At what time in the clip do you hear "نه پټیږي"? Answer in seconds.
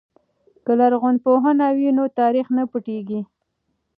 2.57-3.21